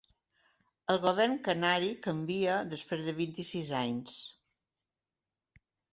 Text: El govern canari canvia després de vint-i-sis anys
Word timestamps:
El 0.93 0.99
govern 1.03 1.35
canari 1.47 1.91
canvia 2.07 2.55
després 2.79 3.05
de 3.11 3.15
vint-i-sis 3.21 3.73
anys 3.85 4.17